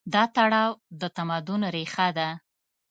دا 0.13 0.23
تړاو 0.35 0.71
د 0.99 1.01
تمدن 1.17 1.61
ریښه 1.75 2.07
ده. 2.17 2.29